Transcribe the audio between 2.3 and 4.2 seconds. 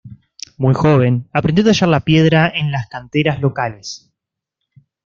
en las canteras locales.